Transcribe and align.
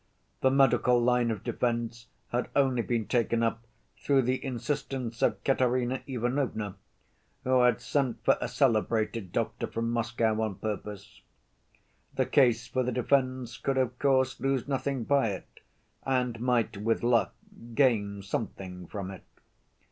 The 0.41 0.49
medical 0.49 0.99
line 0.99 1.29
of 1.29 1.43
defense 1.43 2.07
had 2.31 2.49
only 2.55 2.81
been 2.81 3.05
taken 3.05 3.43
up 3.43 3.61
through 3.99 4.23
the 4.23 4.43
insistence 4.43 5.21
of 5.21 5.43
Katerina 5.43 6.01
Ivanovna, 6.07 6.75
who 7.43 7.61
had 7.61 7.79
sent 7.81 8.25
for 8.25 8.35
a 8.41 8.47
celebrated 8.47 9.31
doctor 9.31 9.67
from 9.67 9.91
Moscow 9.91 10.41
on 10.41 10.55
purpose. 10.55 11.21
The 12.15 12.25
case 12.25 12.65
for 12.65 12.81
the 12.81 12.91
defense 12.91 13.59
could, 13.59 13.77
of 13.77 13.99
course, 13.99 14.39
lose 14.39 14.67
nothing 14.67 15.03
by 15.03 15.27
it 15.33 15.59
and 16.01 16.39
might, 16.39 16.77
with 16.77 17.03
luck, 17.03 17.35
gain 17.75 18.23
something 18.23 18.87
from 18.87 19.11
it. 19.11 19.23